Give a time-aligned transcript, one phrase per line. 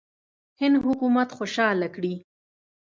[0.59, 2.13] هند حکومت خوشاله کړي.